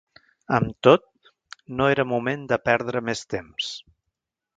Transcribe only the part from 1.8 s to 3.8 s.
no era moment de perdre més temps.